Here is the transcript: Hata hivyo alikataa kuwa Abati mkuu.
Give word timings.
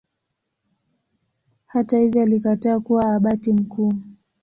Hata 1.65 1.97
hivyo 1.99 2.21
alikataa 2.21 2.79
kuwa 2.79 3.15
Abati 3.15 3.53
mkuu. 3.53 3.93